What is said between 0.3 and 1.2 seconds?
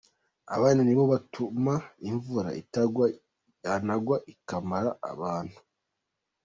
Aba nibo